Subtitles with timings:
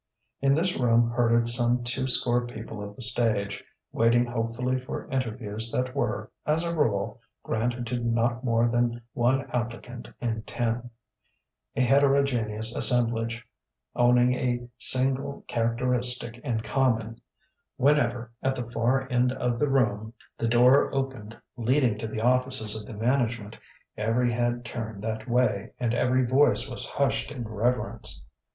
[0.41, 5.69] In this room herded some two score people of the stage, waiting hopefully for interviews
[5.71, 10.89] that were, as a rule, granted to not more than one applicant in ten:
[11.75, 13.45] a heterogeneous assemblage,
[13.95, 17.21] owning a single characteristic in common:
[17.77, 22.75] whenever, at the far end of the room, the door opened leading to the offices
[22.75, 23.55] of the management,
[23.95, 28.25] every head turned that way, and every voice was hushed in reverence.